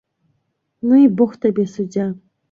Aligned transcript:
-Ну 0.87 0.95
i 0.99 1.03
бог 1.19 1.35
табе 1.43 1.67
суддзя... 1.75 2.07